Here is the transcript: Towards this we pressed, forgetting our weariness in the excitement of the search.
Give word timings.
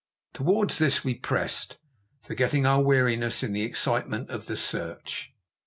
Towards 0.33 0.79
this 0.79 1.03
we 1.03 1.13
pressed, 1.13 1.77
forgetting 2.23 2.65
our 2.65 2.81
weariness 2.81 3.43
in 3.43 3.53
the 3.53 3.61
excitement 3.61 4.31
of 4.31 4.47
the 4.47 4.55
search. 4.57 5.31